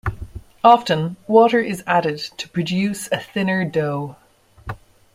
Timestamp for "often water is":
0.63-1.83